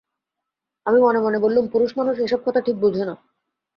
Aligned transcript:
আমি 0.85 0.99
মনে 0.99 1.19
মনে 1.19 1.37
বললুম, 1.39 1.65
পুরষমানুস 1.67 2.17
এ-সব 2.19 2.41
কথা 2.45 2.59
ঠিক 2.61 2.75
বোঝে 2.75 3.03
না। 3.05 3.15